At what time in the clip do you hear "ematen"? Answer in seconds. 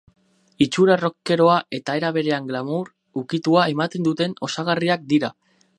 3.77-4.09